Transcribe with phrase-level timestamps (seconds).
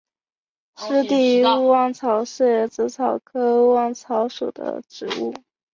[0.77, 5.31] 湿地勿忘草是紫草科勿忘草属的植物。